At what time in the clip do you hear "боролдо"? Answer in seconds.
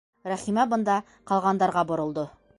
1.95-2.27